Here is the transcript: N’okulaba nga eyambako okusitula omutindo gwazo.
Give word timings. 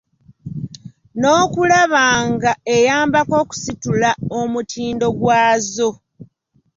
N’okulaba 1.19 2.03
nga 2.29 2.51
eyambako 2.75 3.33
okusitula 3.43 4.09
omutindo 4.39 5.07
gwazo. 5.19 5.89